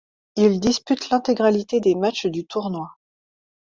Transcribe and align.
Il 0.35 0.59
dispute 0.59 1.11
l'intégralité 1.11 1.79
des 1.79 1.93
matchs 1.93 2.25
du 2.25 2.47
tournoi. 2.47 2.97